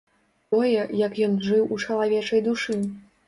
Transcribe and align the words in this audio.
Тое, 0.53 0.81
як 1.01 1.19
ён 1.27 1.35
жыў 1.47 1.69
у 1.75 1.79
чалавечай 1.85 2.43
душы. 2.51 2.79